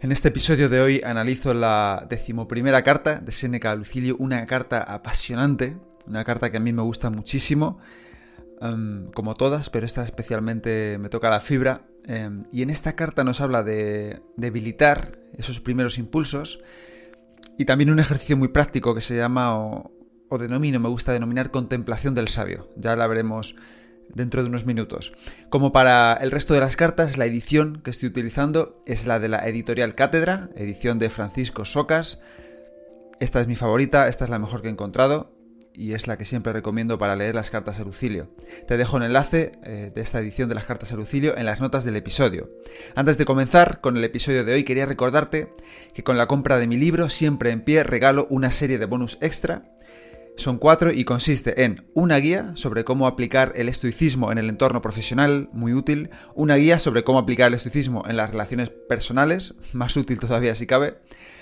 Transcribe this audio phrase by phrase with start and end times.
[0.00, 4.80] en este episodio de hoy analizo la decimoprimera carta de Seneca a Lucilio, una carta
[4.80, 7.78] apasionante, una carta que a mí me gusta muchísimo,
[8.60, 11.82] em, como todas, pero esta especialmente me toca la fibra.
[12.04, 16.62] Em, y en esta carta nos habla de debilitar esos primeros impulsos
[17.58, 19.90] y también un ejercicio muy práctico que se llama o,
[20.28, 22.68] o denomino, me gusta denominar contemplación del sabio.
[22.76, 23.56] Ya la veremos
[24.14, 25.12] dentro de unos minutos.
[25.50, 29.28] Como para el resto de las cartas, la edición que estoy utilizando es la de
[29.28, 32.20] la editorial Cátedra, edición de Francisco Socas.
[33.20, 35.38] Esta es mi favorita, esta es la mejor que he encontrado
[35.78, 38.28] y es la que siempre recomiendo para leer las cartas a Lucilio.
[38.66, 41.60] Te dejo un enlace eh, de esta edición de las cartas a Lucilio en las
[41.60, 42.50] notas del episodio.
[42.96, 45.54] Antes de comenzar con el episodio de hoy, quería recordarte
[45.94, 49.18] que con la compra de mi libro, siempre en pie, regalo una serie de bonus
[49.20, 49.77] extra
[50.38, 54.80] son cuatro y consiste en una guía sobre cómo aplicar el estoicismo en el entorno
[54.80, 59.96] profesional, muy útil, una guía sobre cómo aplicar el estoicismo en las relaciones personales, más
[59.96, 60.98] útil todavía si cabe,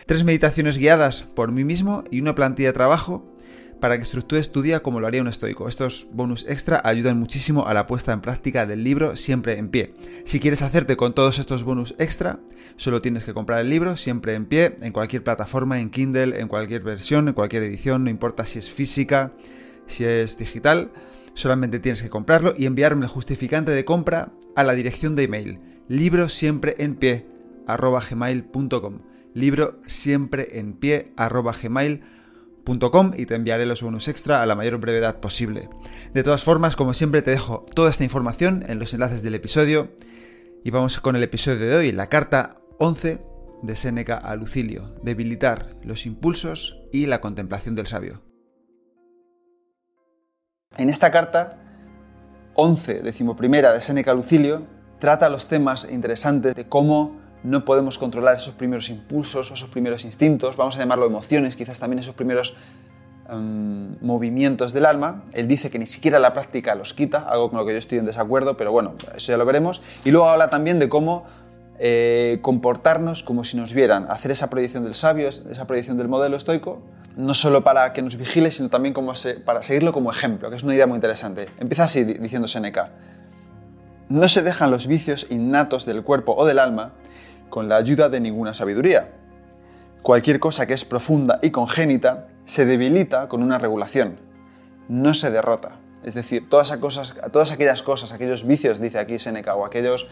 [0.06, 3.35] tres meditaciones guiadas por mí mismo y una plantilla de trabajo
[3.80, 5.68] para que estructures tu día como lo haría un estoico.
[5.68, 9.94] Estos bonus extra ayudan muchísimo a la puesta en práctica del libro siempre en pie.
[10.24, 12.40] Si quieres hacerte con todos estos bonus extra,
[12.76, 16.48] solo tienes que comprar el libro siempre en pie, en cualquier plataforma, en Kindle, en
[16.48, 19.32] cualquier versión, en cualquier edición, no importa si es física,
[19.86, 20.90] si es digital,
[21.34, 25.60] solamente tienes que comprarlo y enviarme el justificante de compra a la dirección de email
[25.88, 27.26] libro siempre en pie
[27.66, 28.98] gmail.com
[29.34, 31.12] libro siempre en pie
[33.16, 35.68] y te enviaré los bonus extra a la mayor brevedad posible.
[36.12, 39.92] De todas formas, como siempre, te dejo toda esta información en los enlaces del episodio.
[40.64, 43.24] Y vamos con el episodio de hoy, la carta 11
[43.62, 48.22] de Séneca a Lucilio, debilitar los impulsos y la contemplación del sabio.
[50.76, 51.58] En esta carta
[52.54, 54.66] 11, decimoprimera de Séneca a Lucilio,
[54.98, 60.56] trata los temas interesantes de cómo no podemos controlar esos primeros impulsos, esos primeros instintos,
[60.56, 62.56] vamos a llamarlo emociones, quizás también esos primeros
[63.30, 65.22] em, movimientos del alma.
[65.32, 67.98] Él dice que ni siquiera la práctica los quita, algo con lo que yo estoy
[67.98, 69.82] en desacuerdo, pero bueno, eso ya lo veremos.
[70.04, 71.24] Y luego habla también de cómo
[71.78, 76.36] eh, comportarnos como si nos vieran, hacer esa proyección del sabio, esa proyección del modelo
[76.36, 76.82] estoico,
[77.16, 79.12] no solo para que nos vigile, sino también como
[79.44, 81.46] para seguirlo como ejemplo, que es una idea muy interesante.
[81.60, 82.90] Empieza así diciendo Seneca.
[84.08, 86.92] No se dejan los vicios innatos del cuerpo o del alma
[87.50, 89.12] con la ayuda de ninguna sabiduría.
[90.02, 94.18] Cualquier cosa que es profunda y congénita se debilita con una regulación,
[94.88, 95.78] no se derrota.
[96.04, 96.72] Es decir, todas,
[97.32, 100.08] todas aquellas cosas, aquellos vicios, dice aquí Seneca, o aquellos,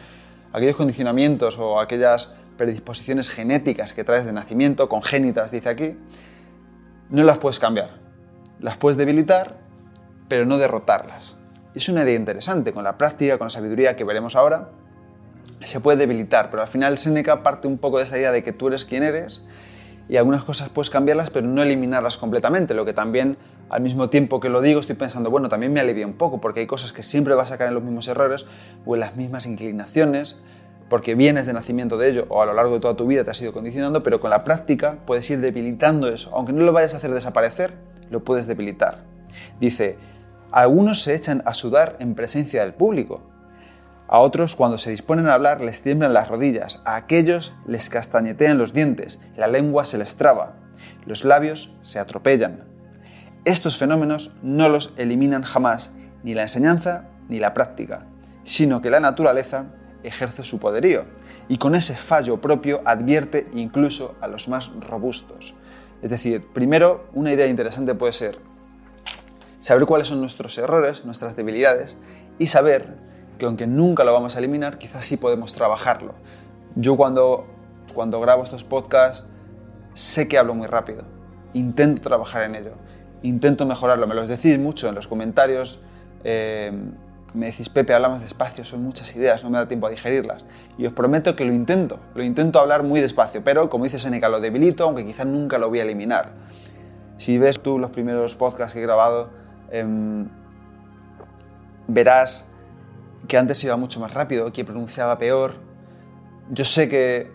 [0.53, 5.97] aquellos condicionamientos o aquellas predisposiciones genéticas que traes de nacimiento, congénitas, dice aquí,
[7.11, 7.91] no las puedes cambiar.
[8.61, 9.57] Las puedes debilitar,
[10.29, 11.37] pero no derrotarlas.
[11.75, 14.71] Es una idea interesante con la práctica, con la sabiduría que veremos ahora,
[15.61, 18.53] se puede debilitar, pero al final Seneca parte un poco de esa idea de que
[18.53, 19.45] tú eres quien eres
[20.09, 23.39] y algunas cosas puedes cambiarlas, pero no eliminarlas completamente, lo que también
[23.71, 26.61] al mismo tiempo que lo digo estoy pensando, bueno, también me alivia un poco, porque
[26.61, 28.47] hay cosas que siempre vas a caer en los mismos errores
[28.85, 30.41] o en las mismas inclinaciones,
[30.91, 33.31] porque vienes de nacimiento de ello o a lo largo de toda tu vida te
[33.31, 36.95] has ido condicionando, pero con la práctica puedes ir debilitando eso, aunque no lo vayas
[36.95, 37.73] a hacer desaparecer,
[38.11, 39.05] lo puedes debilitar.
[39.59, 39.97] Dice,
[40.53, 43.23] algunos se echan a sudar en presencia del público,
[44.15, 46.81] a otros, cuando se disponen a hablar, les tiemblan las rodillas.
[46.85, 50.55] A aquellos les castañetean los dientes, la lengua se les traba,
[51.05, 52.63] los labios se atropellan.
[53.45, 55.91] Estos fenómenos no los eliminan jamás
[56.23, 58.07] ni la enseñanza ni la práctica,
[58.45, 59.67] sino que la naturaleza
[60.05, 61.07] ejerce su poderío
[61.49, 65.57] y con ese fallo propio advierte incluso a los más robustos.
[66.03, 68.39] Es decir, primero, una idea interesante puede ser
[69.59, 71.97] saber cuáles son nuestros errores, nuestras debilidades
[72.39, 73.03] y saber
[73.39, 76.15] que aunque nunca lo vamos a eliminar, quizás sí podemos trabajarlo.
[76.77, 77.47] Yo cuando,
[77.95, 79.27] cuando grabo estos podcasts
[79.93, 81.05] sé que hablo muy rápido,
[81.53, 82.73] intento trabajar en ello,
[83.23, 85.81] intento mejorarlo, me lo decís mucho en los comentarios,
[86.25, 86.73] eh,
[87.35, 90.45] me decís, Pepe, hablamos despacio, son muchas ideas, no me da tiempo a digerirlas.
[90.79, 94.29] Y os prometo que lo intento, lo intento hablar muy despacio, pero como dice Seneca,
[94.29, 96.33] lo debilito, aunque quizás nunca lo voy a eliminar.
[97.17, 99.31] Si ves tú los primeros podcasts que he grabado,
[99.71, 100.29] em,
[101.89, 102.47] verás
[103.29, 105.55] que antes iba mucho más rápido, que pronunciaba peor.
[106.51, 107.31] Yo sé que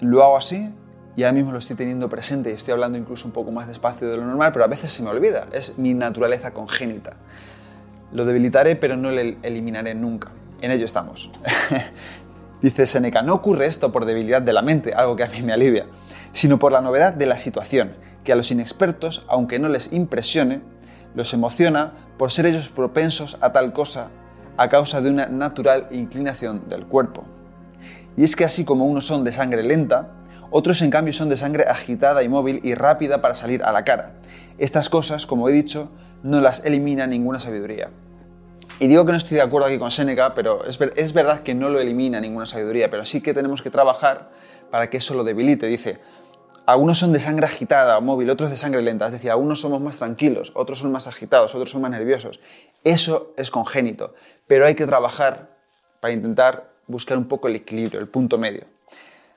[0.00, 0.72] lo hago así
[1.16, 4.08] y ahora mismo lo estoy teniendo presente y estoy hablando incluso un poco más despacio
[4.08, 7.16] de lo normal, pero a veces se me olvida, es mi naturaleza congénita.
[8.12, 10.30] Lo debilitaré, pero no lo eliminaré nunca.
[10.60, 11.30] En ello estamos.
[12.62, 15.52] Dice Seneca, no ocurre esto por debilidad de la mente, algo que a mí me
[15.52, 15.86] alivia,
[16.32, 20.62] sino por la novedad de la situación, que a los inexpertos, aunque no les impresione,
[21.14, 24.08] los emociona por ser ellos propensos a tal cosa
[24.56, 27.24] a causa de una natural inclinación del cuerpo.
[28.16, 30.10] Y es que así como unos son de sangre lenta,
[30.50, 33.84] otros en cambio son de sangre agitada y móvil y rápida para salir a la
[33.84, 34.14] cara.
[34.58, 35.90] Estas cosas, como he dicho,
[36.22, 37.90] no las elimina ninguna sabiduría.
[38.78, 41.54] Y digo que no estoy de acuerdo aquí con Séneca, pero es, es, verdad que
[41.54, 44.30] no lo elimina ninguna sabiduría, pero sí que tenemos que trabajar
[44.70, 45.66] para que eso lo debilite.
[45.66, 46.00] Dice,
[46.66, 49.80] algunos son de sangre agitada o móvil, otros de sangre lenta, es decir, algunos somos
[49.80, 52.40] más tranquilos, otros son más agitados, otros son más nerviosos.
[52.84, 54.14] Eso es congénito,
[54.46, 55.56] pero hay que trabajar
[56.00, 58.64] para intentar buscar un poco el equilibrio, el punto medio.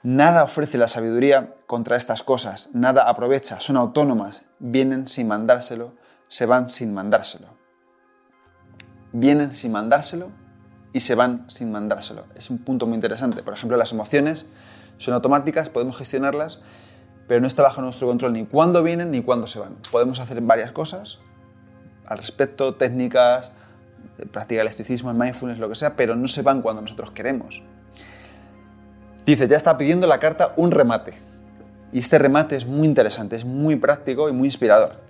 [0.04, 5.94] Nada ofrece la sabiduría contra estas cosas, nada aprovecha, son autónomas, vienen sin mandárselo,
[6.28, 7.58] se van sin mandárselo
[9.12, 10.30] vienen sin mandárselo
[10.94, 12.26] y se van sin mandárselo.
[12.36, 13.44] Es un punto muy interesante.
[13.44, 14.46] Por ejemplo, las emociones
[14.98, 16.62] son automáticas, podemos gestionarlas,
[17.28, 19.76] pero no está bajo nuestro control ni cuándo vienen ni cuándo se van.
[19.92, 21.20] Podemos hacer varias cosas
[22.06, 23.52] al respecto, técnicas,
[24.18, 27.12] eh, practicar el estoicismo, el mindfulness, lo que sea, pero no se van cuando nosotros
[27.12, 27.64] queremos.
[29.26, 31.16] Dice, ya está pidiendo la carta un remate.
[31.92, 35.02] Y este remate es muy interesante, es muy práctico y muy inspirador.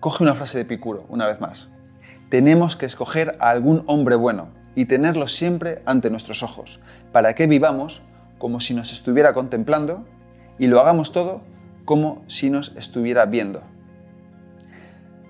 [0.00, 1.68] Coge una frase de Epicuro, una vez más.
[2.28, 6.80] Tenemos que escoger a algún hombre bueno y tenerlo siempre ante nuestros ojos,
[7.12, 8.02] para que vivamos
[8.38, 10.04] como si nos estuviera contemplando
[10.58, 11.42] y lo hagamos todo
[11.84, 13.62] como si nos estuviera viendo.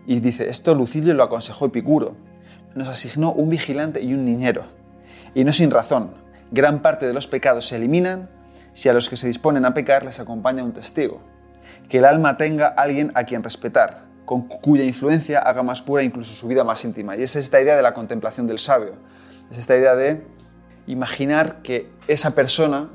[0.06, 2.17] Y dice, esto Lucilio lo aconsejó Epicuro.
[2.75, 4.64] Nos asignó un vigilante y un niñero.
[5.35, 6.14] Y no sin razón,
[6.50, 8.31] gran parte de los pecados se eliminan
[8.73, 11.20] si a los que se disponen a pecar les acompaña un testigo.
[11.88, 16.35] Que el alma tenga alguien a quien respetar, con cuya influencia haga más pura incluso
[16.35, 17.17] su vida más íntima.
[17.17, 18.94] Y es esta idea de la contemplación del sabio.
[19.50, 20.26] Es esta idea de
[20.87, 22.88] imaginar que esa persona,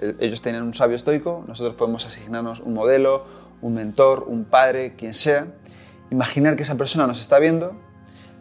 [0.00, 3.24] ellos tienen un sabio estoico, nosotros podemos asignarnos un modelo,
[3.62, 5.48] un mentor, un padre, quien sea,
[6.10, 7.76] imaginar que esa persona nos está viendo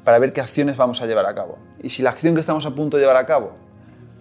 [0.04, 1.58] para ver qué acciones vamos a llevar a cabo.
[1.82, 3.54] Y si la acción que estamos a punto de llevar a cabo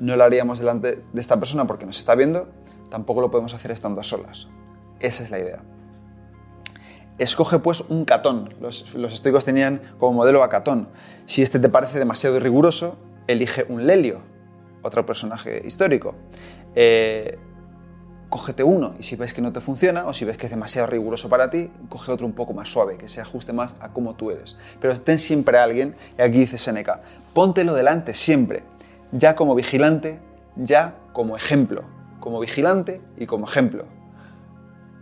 [0.01, 2.49] no la haríamos delante de esta persona porque nos está viendo,
[2.91, 4.49] tampoco lo podemos hacer estando a solas.
[5.01, 5.63] Esa es la idea.
[7.19, 8.55] Escoge pues un catón.
[8.61, 10.89] Los, estoicos tenían como modelo a catón.
[11.25, 14.21] Si este te parece demasiado riguroso, elige un lelio,
[14.87, 16.15] otro personaje histórico.
[16.75, 17.39] Eh,
[18.29, 20.87] cógete uno y si ves que no te funciona o si ves que es demasiado
[20.89, 24.15] riguroso para ti, coge otro un poco más suave, que se ajuste más a cómo
[24.15, 24.57] tú eres.
[24.81, 27.01] Pero ten siempre a alguien, y aquí dice Seneca,
[27.35, 28.65] póntelo delante siempre,
[29.13, 30.21] ya como vigilante,
[30.57, 31.85] ya como ejemplo,
[32.21, 33.87] como vigilante y como ejemplo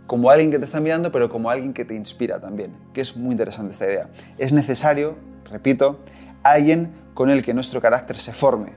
[0.07, 3.17] como alguien que te está mirando, pero como alguien que te inspira también, que es
[3.17, 4.09] muy interesante esta idea.
[4.37, 5.15] Es necesario,
[5.49, 5.99] repito,
[6.43, 8.73] alguien con el que nuestro carácter se forme.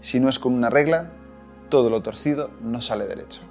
[0.00, 1.10] Si no es con una regla,
[1.68, 3.42] todo lo torcido no sale derecho.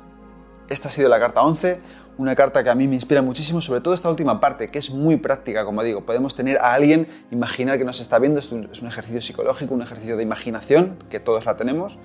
[0.70, 1.80] Esta ha sido la carta 11,
[2.20, 4.92] una carta que a mí me inspira muchísimo, sobre todo esta última parte, que es
[4.92, 6.06] muy práctica, como digo.
[6.06, 10.16] Podemos tener a alguien, imaginar que nos está viendo, es un, ejercicio psicológico, un ejercicio
[10.16, 11.98] de imaginación, que todos la tenemos.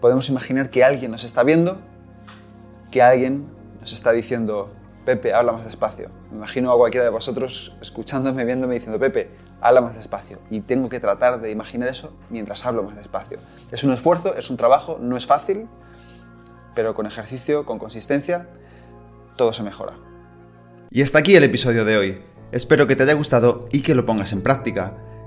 [0.00, 1.78] Podemos imaginar que alguien nos está viendo,
[2.92, 3.46] que alguien
[3.80, 4.70] nos está diciendo,
[5.04, 6.10] Pepe, habla más despacio.
[6.30, 9.30] Me imagino a cualquiera de vosotros escuchándome, viéndome, diciendo, Pepe,
[9.60, 10.38] habla más despacio.
[10.50, 13.38] Y tengo que tratar de imaginar eso mientras hablo más despacio.
[13.70, 15.68] Es un esfuerzo, es un trabajo, no es fácil,
[16.74, 18.48] pero con ejercicio, con consistencia,
[19.36, 19.94] todo se mejora.
[20.90, 22.22] Y hasta aquí el episodio de hoy.
[22.52, 24.94] Espero que te haya gustado y que lo pongas en práctica.